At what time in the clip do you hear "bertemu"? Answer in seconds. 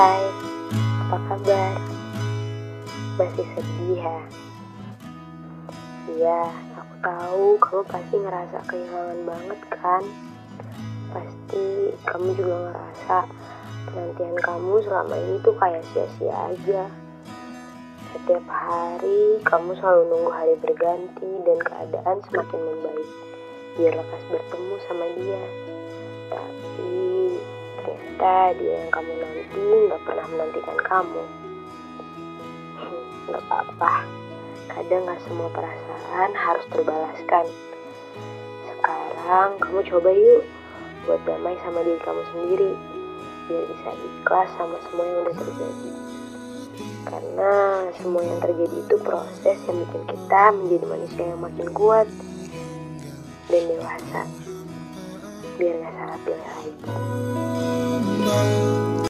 24.32-24.74